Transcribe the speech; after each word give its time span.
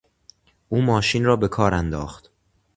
او 0.69 0.81
ماشین 0.81 1.25
را 1.25 1.35
به 1.35 1.47
کار 1.47 1.73
انداخت. 1.73 2.31